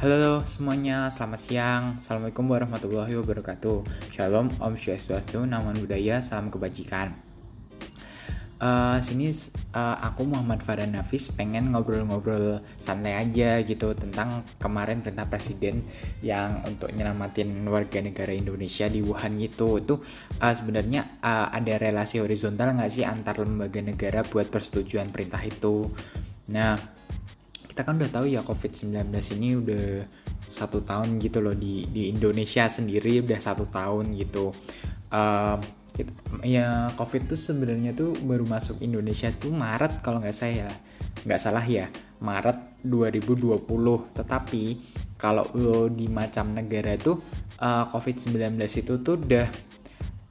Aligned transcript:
Halo 0.00 0.40
semuanya, 0.48 1.12
selamat 1.12 1.40
siang. 1.44 1.82
Assalamualaikum 2.00 2.48
warahmatullahi 2.48 3.20
wabarakatuh. 3.20 3.84
Shalom, 4.08 4.48
Om 4.56 4.72
Swastiastu, 4.72 5.44
Namo 5.44 5.76
Buddhaya, 5.76 6.24
salam 6.24 6.48
kebajikan. 6.48 7.12
Uh, 8.56 8.96
sini 9.04 9.28
uh, 9.76 10.00
aku 10.00 10.24
Muhammad 10.24 10.64
Farhan 10.64 10.96
Nafis 10.96 11.28
pengen 11.36 11.76
ngobrol-ngobrol 11.76 12.64
santai 12.80 13.12
aja 13.12 13.60
gitu 13.60 13.92
tentang 13.92 14.40
kemarin 14.56 15.04
perintah 15.04 15.28
presiden 15.28 15.84
yang 16.24 16.64
untuk 16.64 16.88
nyelamatin 16.96 17.68
warga 17.68 18.00
negara 18.00 18.32
Indonesia 18.32 18.88
di 18.88 19.04
Wuhan 19.04 19.36
itu 19.36 19.84
itu 19.84 20.00
uh, 20.40 20.54
sebenarnya 20.56 21.12
uh, 21.20 21.52
ada 21.52 21.76
relasi 21.76 22.24
horizontal 22.24 22.72
nggak 22.72 22.88
sih 22.88 23.04
antar 23.04 23.36
lembaga 23.44 23.84
negara 23.84 24.24
buat 24.24 24.48
persetujuan 24.48 25.12
perintah 25.12 25.44
itu 25.44 25.92
nah 26.48 26.99
kita 27.80 27.88
kan 27.88 27.96
udah 27.96 28.12
tahu 28.12 28.26
ya 28.28 28.44
COVID-19 28.44 29.08
ini 29.40 29.56
udah 29.56 30.04
satu 30.44 30.84
tahun 30.84 31.16
gitu 31.16 31.40
loh 31.40 31.56
di 31.56 31.88
di 31.88 32.12
Indonesia 32.12 32.68
sendiri 32.68 33.24
udah 33.24 33.40
satu 33.40 33.72
tahun 33.72 34.12
gitu. 34.20 34.52
Uh, 35.08 35.56
ya 36.44 36.92
COVID 37.00 37.32
tuh 37.32 37.40
sebenarnya 37.40 37.96
tuh 37.96 38.12
baru 38.20 38.44
masuk 38.44 38.84
Indonesia 38.84 39.32
tuh 39.32 39.56
Maret 39.56 40.04
kalau 40.04 40.20
nggak 40.20 40.36
saya 40.36 40.68
nggak 41.24 41.40
salah 41.40 41.64
ya 41.64 41.88
Maret 42.20 42.84
2020. 42.84 43.64
Tetapi 44.12 44.62
kalau 45.16 45.48
di 45.88 46.04
macam 46.12 46.52
negara 46.52 47.00
tuh 47.00 47.16
uh, 47.64 47.88
COVID-19 47.96 48.60
itu 48.60 49.00
tuh 49.00 49.16
udah 49.16 49.48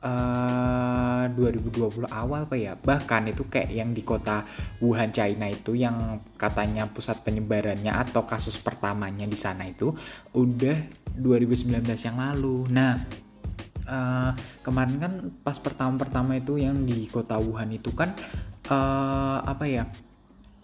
uh, 0.04 1.26
2020 1.34 2.08
awal 2.10 2.46
apa 2.48 2.56
ya? 2.56 2.74
Bahkan 2.76 3.32
itu 3.32 3.48
kayak 3.48 3.72
yang 3.72 3.92
di 3.92 4.04
kota 4.04 4.44
Wuhan 4.84 5.12
China 5.12 5.48
itu 5.48 5.76
yang 5.76 6.24
katanya 6.36 6.88
pusat 6.90 7.24
penyebarannya 7.24 7.92
atau 7.92 8.24
kasus 8.28 8.60
pertamanya 8.60 9.28
di 9.28 9.38
sana 9.38 9.68
itu 9.68 9.92
udah 10.36 10.78
2019 11.20 11.84
yang 11.84 12.18
lalu. 12.18 12.68
Nah 12.72 13.00
uh, 13.90 14.32
kemarin 14.62 14.98
kan 15.02 15.14
pas 15.42 15.58
pertama-pertama 15.58 16.40
itu 16.40 16.62
yang 16.62 16.86
di 16.86 17.10
kota 17.10 17.36
Wuhan 17.42 17.74
itu 17.74 17.92
kan 17.92 18.14
uh, 18.70 19.42
apa 19.44 19.66
ya 19.66 19.84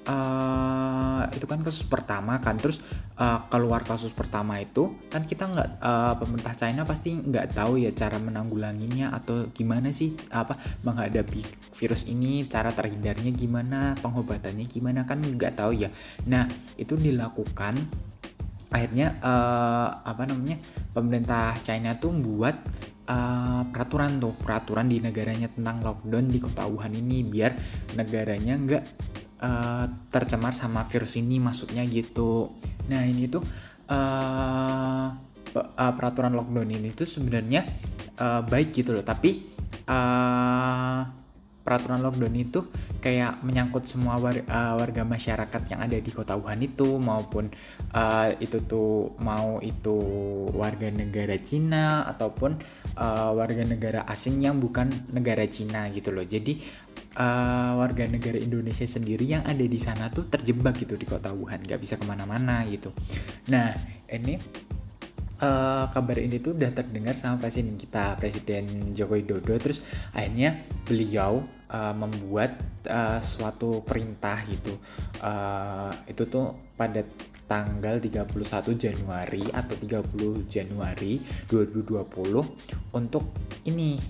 uh, 0.05 1.25
itu 1.33 1.45
kan 1.45 1.61
kasus 1.61 1.85
pertama 1.85 2.37
kan. 2.41 2.57
Terus 2.57 2.81
uh, 3.17 3.45
keluar 3.49 3.83
kasus 3.85 4.13
pertama 4.13 4.61
itu 4.61 4.95
kan 5.09 5.25
kita 5.25 5.49
nggak 5.49 5.69
uh, 5.81 6.13
pemerintah 6.17 6.53
China 6.55 6.85
pasti 6.85 7.13
nggak 7.13 7.57
tahu 7.57 7.81
ya 7.81 7.91
cara 7.93 8.21
menanggulanginya 8.21 9.13
atau 9.13 9.49
gimana 9.51 9.91
sih 9.91 10.15
apa 10.31 10.57
menghadapi 10.85 11.41
virus 11.75 12.07
ini 12.07 12.45
cara 12.45 12.71
terhindarnya 12.71 13.33
gimana 13.33 13.93
pengobatannya 13.99 14.65
gimana 14.69 15.03
kan 15.03 15.21
nggak 15.21 15.57
tahu 15.59 15.75
ya. 15.75 15.89
Nah 16.29 16.47
itu 16.77 16.95
dilakukan 16.95 17.75
akhirnya 18.73 19.15
uh, 19.21 20.03
apa 20.03 20.27
namanya 20.27 20.57
pemerintah 20.91 21.55
China 21.63 21.95
tuh 21.95 22.11
buat 22.11 22.55
uh, 23.07 23.61
peraturan 23.69 24.17
tuh 24.17 24.33
peraturan 24.35 24.89
di 24.89 24.99
negaranya 24.99 25.47
tentang 25.47 25.79
lockdown 25.85 26.25
di 26.27 26.39
kota 26.41 26.65
Wuhan 26.65 26.93
ini 26.97 27.23
biar 27.23 27.55
negaranya 27.95 28.57
nggak 28.57 28.83
uh, 29.41 29.85
tercemar 30.11 30.53
sama 30.53 30.85
virus 30.87 31.17
ini 31.19 31.41
maksudnya 31.41 31.83
gitu 31.87 32.53
nah 32.87 33.01
ini 33.03 33.27
tuh 33.27 33.43
uh, 33.89 35.07
peraturan 35.75 36.35
lockdown 36.35 36.69
ini 36.71 36.91
tuh 36.91 37.07
sebenarnya 37.07 37.63
uh, 38.19 38.41
baik 38.43 38.75
gitu 38.75 38.91
loh 38.91 39.05
tapi 39.07 39.47
uh, 39.87 41.25
peraturan 41.65 42.05
lockdown 42.05 42.35
itu 42.37 42.61
kayak 43.01 43.41
menyangkut 43.41 43.89
semua 43.89 44.21
war, 44.21 44.37
uh, 44.37 44.77
warga 44.77 45.01
masyarakat 45.01 45.61
yang 45.73 45.81
ada 45.81 45.97
di 45.97 46.11
kota 46.13 46.37
Wuhan 46.37 46.61
itu 46.61 47.01
maupun 47.01 47.49
uh, 47.89 48.29
itu 48.37 48.61
tuh 48.69 49.17
mau 49.17 49.57
itu 49.65 49.97
warga 50.53 50.93
negara 50.93 51.41
Cina 51.41 52.05
ataupun 52.05 52.61
uh, 53.01 53.33
warga 53.33 53.65
negara 53.65 54.05
asing 54.05 54.45
yang 54.45 54.61
bukan 54.61 54.93
negara 55.09 55.49
Cina 55.49 55.89
gitu 55.89 56.13
loh. 56.13 56.21
Jadi 56.21 56.61
uh, 57.15 57.71
warga 57.79 58.05
negara 58.05 58.37
Indonesia 58.37 58.85
sendiri 58.85 59.25
yang 59.25 59.43
ada 59.47 59.63
di 59.63 59.79
sana 59.79 60.11
tuh 60.11 60.27
terjebak 60.27 60.79
gitu 60.79 60.99
di 60.99 61.07
kota 61.07 61.31
Wuhan, 61.31 61.63
nggak 61.63 61.79
bisa 61.81 61.95
ke 61.95 62.05
mana-mana 62.05 62.63
gitu. 62.67 62.91
Nah 63.49 63.73
ini 64.11 64.37
uh, 65.41 65.85
kabar 65.91 66.17
ini 66.19 66.39
tuh 66.39 66.55
udah 66.55 66.71
terdengar 66.71 67.15
sama 67.17 67.41
presiden 67.41 67.75
kita 67.75 68.15
presiden 68.19 68.93
Joko 68.95 69.17
Widodo 69.17 69.55
terus 69.59 69.83
akhirnya 70.15 70.59
beliau 70.85 71.43
uh, 71.71 71.95
membuat 71.95 72.55
uh, 72.87 73.19
suatu 73.19 73.83
perintah 73.83 74.39
gitu 74.47 74.75
uh, 75.23 75.91
itu 76.07 76.23
tuh 76.27 76.55
pada 76.75 77.03
tanggal 77.45 78.01
31 78.01 78.25
Januari 78.73 79.43
atau 79.53 79.75
30 79.77 80.49
Januari 80.49 81.21
2020 81.45 82.01
untuk 82.97 83.23
ini 83.69 84.01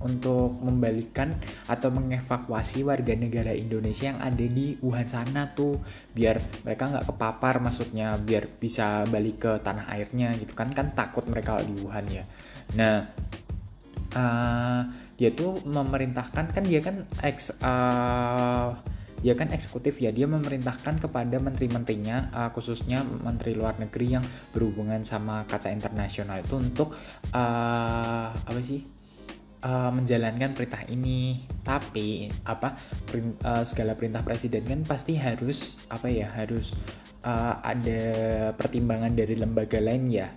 untuk 0.00 0.56
membalikan 0.64 1.36
atau 1.68 1.92
mengevakuasi 1.92 2.82
warga 2.82 3.12
negara 3.12 3.52
Indonesia 3.52 4.12
yang 4.12 4.20
ada 4.20 4.44
di 4.44 4.76
Wuhan 4.80 5.06
sana 5.06 5.52
tuh. 5.52 5.76
Biar 6.16 6.40
mereka 6.64 6.88
nggak 6.88 7.06
kepapar 7.12 7.60
maksudnya 7.60 8.16
biar 8.16 8.48
bisa 8.56 9.04
balik 9.08 9.44
ke 9.44 9.52
tanah 9.60 9.92
airnya 9.92 10.32
gitu 10.40 10.56
kan. 10.56 10.72
Kan 10.72 10.96
takut 10.96 11.28
mereka 11.28 11.60
di 11.60 11.74
Wuhan 11.84 12.06
ya. 12.08 12.24
Nah 12.76 12.96
uh, 14.16 14.82
dia 15.20 15.30
tuh 15.36 15.60
memerintahkan 15.68 16.44
kan 16.56 16.64
dia 16.64 16.80
kan 16.80 17.04
ex 17.20 17.52
uh, 17.60 18.72
dia 19.20 19.36
kan 19.36 19.52
eksekutif 19.52 20.00
ya. 20.00 20.08
Dia 20.16 20.24
memerintahkan 20.24 20.96
kepada 20.96 21.36
menteri-menterinya 21.36 22.32
uh, 22.32 22.50
khususnya 22.56 23.04
menteri 23.04 23.52
luar 23.52 23.76
negeri 23.76 24.16
yang 24.16 24.24
berhubungan 24.56 25.04
sama 25.04 25.44
kaca 25.44 25.68
internasional 25.68 26.40
itu 26.40 26.56
untuk 26.56 26.96
uh, 27.36 28.32
apa 28.32 28.60
sih 28.64 28.80
uh, 29.64 29.90
menjalankan 29.92 30.56
perintah 30.56 30.82
ini 30.88 31.44
tapi 31.64 32.28
apa 32.48 32.76
perin, 33.08 33.36
uh, 33.44 33.64
segala 33.64 33.96
perintah 33.96 34.24
presiden 34.24 34.64
kan 34.64 34.80
pasti 34.84 35.16
harus 35.16 35.80
apa 35.92 36.08
ya 36.08 36.28
harus 36.28 36.72
uh, 37.24 37.60
ada 37.64 38.02
pertimbangan 38.56 39.12
dari 39.12 39.36
lembaga 39.36 39.80
lain 39.80 40.08
ya 40.08 40.28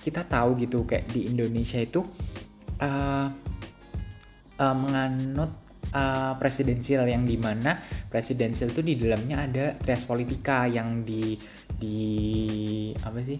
kita 0.00 0.24
tahu 0.26 0.56
gitu 0.62 0.86
kayak 0.86 1.10
di 1.10 1.26
Indonesia 1.26 1.82
itu 1.82 2.04
uh, 2.80 3.26
uh, 4.60 4.76
menganut 4.76 5.50
uh, 5.92 6.34
presidensial 6.38 7.08
yang 7.10 7.26
di 7.26 7.36
mana 7.36 7.82
presidensial 8.08 8.70
itu 8.70 8.82
di 8.86 8.94
dalamnya 8.96 9.46
ada 9.50 9.64
trias 9.74 10.06
politika 10.06 10.70
yang 10.70 11.02
di 11.02 11.36
di 11.76 11.98
apa 13.02 13.20
sih 13.20 13.38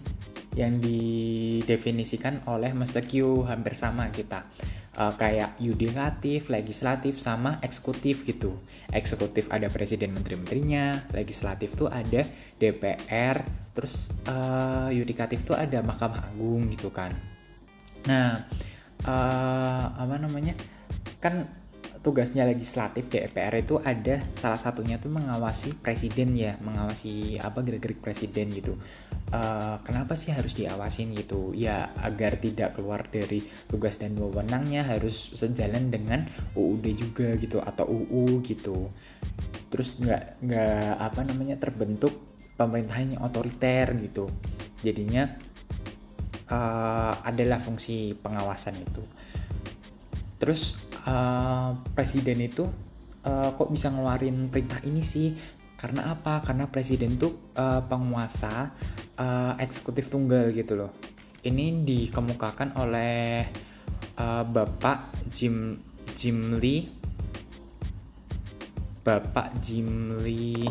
yang 0.57 0.81
didefinisikan 0.81 2.49
oleh 2.49 2.73
Mr. 2.73 3.05
Q 3.05 3.45
hampir 3.45 3.77
sama 3.77 4.09
kita 4.09 4.49
uh, 4.97 5.13
kayak 5.13 5.55
yudikatif, 5.61 6.49
legislatif, 6.49 7.21
sama 7.21 7.61
eksekutif 7.61 8.25
gitu. 8.25 8.57
Eksekutif 8.91 9.47
ada 9.53 9.69
presiden 9.69 10.11
menteri-menterinya, 10.17 11.07
legislatif 11.13 11.77
tuh 11.77 11.87
ada 11.87 12.25
DPR, 12.57 13.45
terus 13.77 14.09
uh, 14.25 14.89
yudikatif 14.89 15.45
tuh 15.45 15.53
ada 15.53 15.79
Mahkamah 15.85 16.33
Agung 16.33 16.67
gitu 16.73 16.89
kan. 16.89 17.13
Nah, 18.09 18.43
uh, 19.05 19.85
apa 19.93 20.15
namanya? 20.17 20.57
Kan 21.21 21.45
tugasnya 22.07 22.47
legislatif 22.47 23.11
DPR 23.11 23.51
itu 23.59 23.83
ada 23.83 24.23
salah 24.39 24.55
satunya 24.55 24.95
tuh 24.95 25.11
mengawasi 25.11 25.75
presiden 25.75 26.39
ya 26.39 26.55
mengawasi 26.63 27.35
apa 27.35 27.59
gerak-gerik 27.59 27.99
presiden 27.99 28.47
gitu. 28.55 28.79
Uh, 29.27 29.75
kenapa 29.83 30.15
sih 30.15 30.31
harus 30.31 30.55
diawasin 30.55 31.11
gitu? 31.19 31.51
Ya 31.51 31.91
agar 31.99 32.39
tidak 32.39 32.79
keluar 32.79 33.03
dari 33.11 33.43
tugas 33.67 33.99
dan 33.99 34.15
wewenangnya 34.15 34.87
harus 34.87 35.35
sejalan 35.35 35.91
dengan 35.91 36.23
UUD 36.55 36.95
juga 36.95 37.35
gitu 37.35 37.59
atau 37.59 37.83
UU 37.83 38.39
gitu. 38.47 38.87
Terus 39.67 39.99
nggak 39.99 40.47
nggak 40.47 40.91
apa 41.11 41.21
namanya 41.27 41.59
terbentuk 41.59 42.39
pemerintahan 42.55 43.19
yang 43.19 43.21
otoriter 43.27 43.91
gitu. 43.99 44.31
Jadinya 44.79 45.27
uh, 46.55 47.19
adalah 47.19 47.59
fungsi 47.59 48.15
pengawasan 48.15 48.79
itu. 48.79 49.03
Terus 50.39 50.87
uh, 51.05 51.77
presiden 51.93 52.41
itu 52.41 52.65
uh, 53.27 53.49
kok 53.53 53.69
bisa 53.69 53.91
ngeluarin 53.91 54.47
perintah 54.47 54.81
ini 54.87 55.03
sih? 55.03 55.35
Karena 55.77 56.09
apa? 56.09 56.41
Karena 56.41 56.65
presiden 56.65 57.21
tuh 57.21 57.53
uh, 57.53 57.85
penguasa 57.85 58.73
uh, 59.21 59.53
eksekutif 59.61 60.09
tunggal 60.09 60.49
gitu 60.49 60.73
loh. 60.73 60.91
Ini 61.45 61.85
dikemukakan 61.85 62.81
oleh 62.81 63.45
uh, 64.17 64.43
bapak 64.47 65.29
Jim 65.29 65.77
Jim 66.17 66.57
Lee. 66.57 66.89
Bapak 69.05 69.61
Jim 69.61 70.17
Lee. 70.17 70.65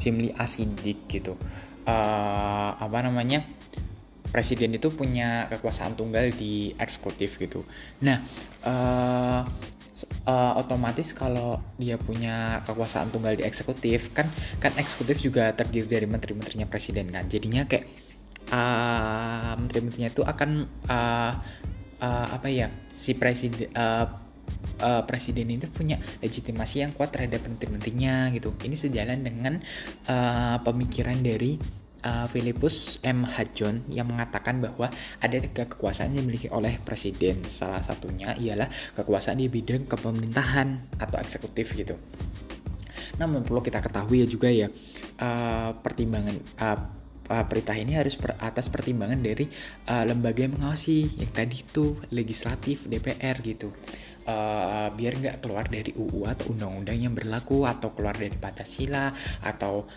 Jim 0.00 0.14
Lee 0.24 0.32
Asidik 0.32 1.04
gitu. 1.12 1.36
Uh, 1.84 2.72
apa 2.72 3.04
namanya 3.04 3.57
presiden 4.28 4.76
itu 4.76 4.92
punya 4.92 5.48
kekuasaan 5.52 5.96
tunggal 5.96 6.30
di 6.32 6.72
eksekutif 6.76 7.40
gitu. 7.40 7.64
Nah, 8.04 8.22
uh, 8.64 9.42
uh, 10.26 10.52
otomatis 10.60 11.10
kalau 11.16 11.58
dia 11.80 11.98
punya 11.98 12.62
kekuasaan 12.62 13.10
tunggal 13.10 13.34
di 13.34 13.42
eksekutif 13.42 14.14
kan 14.14 14.28
kan 14.62 14.70
eksekutif 14.78 15.18
juga 15.18 15.50
terdiri 15.56 15.88
dari 15.88 16.06
menteri-menterinya 16.06 16.68
presiden 16.70 17.10
kan 17.10 17.26
jadinya 17.26 17.66
kayak 17.66 17.88
uh, 18.52 19.58
menteri-menterinya 19.58 20.10
itu 20.12 20.22
akan 20.22 20.50
uh, 20.86 21.32
uh, 22.02 22.26
apa 22.30 22.48
ya 22.50 22.68
si 22.92 23.18
presiden 23.18 23.72
uh, 23.74 24.06
uh, 24.82 25.02
presiden 25.04 25.50
itu 25.50 25.66
punya 25.70 25.98
legitimasi 26.22 26.86
yang 26.86 26.92
kuat 26.94 27.10
terhadap 27.14 27.42
menteri-menterinya 27.46 28.30
gitu 28.34 28.54
ini 28.62 28.76
sejalan 28.78 29.20
dengan 29.24 29.58
uh, 30.06 30.62
pemikiran 30.62 31.18
dari 31.20 31.58
uh, 32.04 32.26
Philippus 32.30 33.02
M. 33.02 33.24
Hajon 33.24 33.86
yang 33.90 34.10
mengatakan 34.10 34.62
bahwa 34.62 34.90
ada 35.18 35.36
tiga 35.38 35.66
kekuasaan 35.66 36.14
yang 36.14 36.26
dimiliki 36.26 36.50
oleh 36.50 36.78
presiden. 36.82 37.42
Salah 37.46 37.82
satunya 37.82 38.34
ialah 38.36 38.68
kekuasaan 38.98 39.38
di 39.40 39.50
bidang 39.50 39.86
kepemerintahan 39.90 40.98
atau 41.00 41.18
eksekutif 41.18 41.74
gitu. 41.74 41.96
Namun 43.18 43.42
perlu 43.42 43.64
kita 43.64 43.82
ketahui 43.82 44.22
ya 44.22 44.26
juga 44.30 44.48
ya 44.50 44.68
uh, 45.18 45.70
pertimbangan 45.78 46.36
uh, 46.58 46.78
uh, 47.28 47.44
perintah 47.46 47.76
ini 47.76 47.94
harus 47.98 48.16
per, 48.16 48.34
atas 48.40 48.70
pertimbangan 48.72 49.20
dari 49.20 49.46
uh, 49.90 50.04
lembaga 50.06 50.46
yang 50.46 50.58
mengawasi 50.58 51.18
yang 51.18 51.30
tadi 51.30 51.62
itu 51.62 51.98
legislatif 52.10 52.88
DPR 52.88 53.38
gitu 53.44 53.70
uh, 54.28 54.88
biar 54.92 55.12
nggak 55.20 55.36
keluar 55.44 55.68
dari 55.68 55.92
UU 55.96 56.28
atau 56.28 56.52
undang-undang 56.52 56.98
yang 56.98 57.14
berlaku 57.16 57.64
atau 57.64 57.92
keluar 57.96 58.16
dari 58.16 58.32
Pancasila 58.32 59.12
atau 59.44 59.88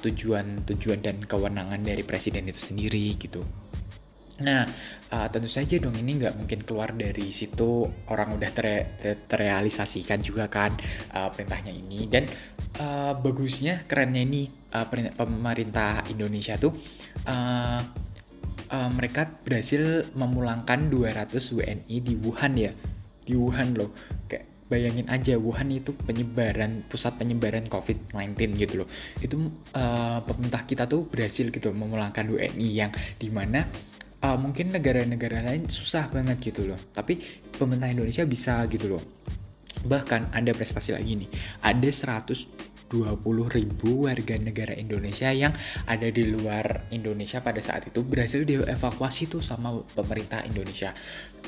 tujuan-tujuan 0.00 0.98
uh, 1.00 1.04
dan 1.04 1.16
kewenangan 1.20 1.80
dari 1.84 2.02
presiden 2.04 2.48
itu 2.48 2.60
sendiri 2.60 3.16
gitu. 3.20 3.44
Nah, 4.40 4.64
uh, 5.12 5.28
tentu 5.28 5.52
saja 5.52 5.76
dong 5.76 5.92
ini 6.00 6.16
nggak 6.16 6.34
mungkin 6.40 6.64
keluar 6.64 6.96
dari 6.96 7.28
situ. 7.28 7.84
Orang 8.08 8.40
udah 8.40 8.50
tere 8.56 8.96
terrealisasikan 9.28 10.24
juga 10.24 10.48
kan 10.48 10.72
uh, 11.12 11.28
perintahnya 11.28 11.76
ini. 11.76 12.08
Dan 12.08 12.24
uh, 12.80 13.12
bagusnya 13.20 13.84
kerennya 13.84 14.24
ini 14.24 14.48
uh, 14.72 14.88
pemerintah 15.12 16.08
Indonesia 16.08 16.56
tuh 16.56 16.72
uh, 17.28 17.80
uh, 18.72 18.90
mereka 18.96 19.28
berhasil 19.28 20.08
memulangkan 20.16 20.88
200 20.88 21.36
WNI 21.36 21.96
di 22.00 22.14
Wuhan 22.16 22.56
ya. 22.56 22.72
Di 23.20 23.36
Wuhan 23.36 23.76
loh. 23.76 23.92
Kayak 24.24 24.49
bayangin 24.70 25.10
aja 25.10 25.34
Wuhan 25.34 25.74
itu 25.74 25.90
penyebaran 26.06 26.86
pusat 26.86 27.18
penyebaran 27.18 27.66
COVID-19 27.66 28.54
gitu 28.54 28.86
loh. 28.86 28.88
Itu 29.18 29.50
uh, 29.74 30.22
pemerintah 30.22 30.62
kita 30.62 30.86
tuh 30.86 31.10
berhasil 31.10 31.50
gitu 31.50 31.74
memulangkan 31.74 32.30
WNI 32.30 32.68
yang 32.70 32.94
di 33.18 33.28
mana 33.34 33.66
uh, 34.22 34.38
mungkin 34.38 34.70
negara-negara 34.70 35.42
lain 35.42 35.66
susah 35.66 36.06
banget 36.14 36.54
gitu 36.54 36.70
loh. 36.70 36.78
Tapi 36.94 37.18
pemerintah 37.50 37.90
Indonesia 37.90 38.22
bisa 38.22 38.62
gitu 38.70 38.96
loh. 38.96 39.02
Bahkan 39.82 40.30
ada 40.30 40.54
prestasi 40.54 40.94
lagi 40.94 41.18
nih. 41.26 41.30
Ada 41.66 42.22
120 42.22 42.94
ribu 43.26 44.06
warga 44.06 44.38
negara 44.38 44.78
Indonesia 44.78 45.34
yang 45.34 45.50
ada 45.90 46.06
di 46.06 46.30
luar 46.30 46.86
Indonesia 46.94 47.42
pada 47.42 47.58
saat 47.58 47.90
itu 47.90 48.06
berhasil 48.06 48.46
dievakuasi 48.46 49.26
tuh 49.26 49.42
sama 49.42 49.82
pemerintah 49.98 50.46
Indonesia. 50.46 50.94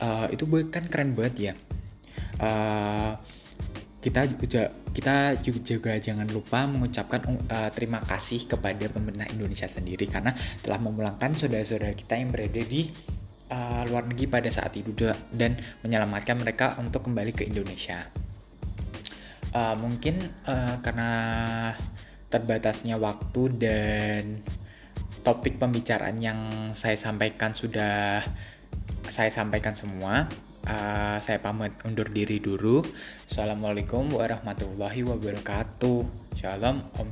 Uh, 0.03 0.27
itu 0.35 0.43
kan 0.75 0.83
keren 0.91 1.15
banget 1.15 1.37
ya 1.39 1.55
uh, 2.41 3.13
kita 4.03 4.27
juga 4.27 4.63
kita 4.93 5.17
juga 5.47 5.95
jangan 5.95 6.27
lupa 6.27 6.67
mengucapkan 6.67 7.23
uh, 7.49 7.71
terima 7.71 8.03
kasih 8.03 8.51
kepada 8.51 8.91
pemerintah 8.91 9.31
Indonesia 9.31 9.71
sendiri 9.71 10.11
karena 10.11 10.35
telah 10.61 10.83
memulangkan 10.83 11.39
saudara-saudara 11.39 11.95
kita 11.95 12.19
yang 12.19 12.35
berada 12.35 12.61
di 12.67 12.91
uh, 13.49 13.87
luar 13.87 14.05
negeri 14.11 14.27
pada 14.27 14.51
saat 14.51 14.75
itu 14.75 14.91
dan 15.31 15.55
menyelamatkan 15.87 16.35
mereka 16.35 16.75
untuk 16.83 17.07
kembali 17.07 17.31
ke 17.31 17.47
Indonesia. 17.47 18.03
Uh, 19.53 19.77
mungkin 19.79 20.19
uh, 20.51 20.81
karena 20.83 21.11
terbatasnya 22.33 22.97
waktu 22.97 23.43
dan 23.61 24.23
topik 25.23 25.61
pembicaraan 25.61 26.19
yang 26.19 26.41
saya 26.75 26.99
sampaikan 26.99 27.55
sudah 27.55 28.25
saya 29.07 29.31
sampaikan 29.31 29.77
semua 29.77 30.27
uh, 30.67 31.19
saya 31.19 31.39
pamit 31.43 31.75
undur 31.83 32.07
diri 32.11 32.39
dulu. 32.39 32.83
Assalamualaikum 33.27 34.13
warahmatullahi 34.15 35.03
wabarakatuh. 35.07 35.99
Shalom, 36.39 36.83
Om, 36.99 37.09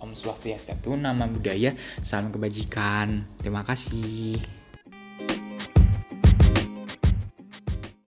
Om 0.00 0.10
Swastiastu, 0.12 0.96
nama 0.96 1.28
budaya, 1.28 1.72
salam 2.04 2.32
kebajikan. 2.32 3.24
Terima 3.40 3.64
kasih. 3.64 4.55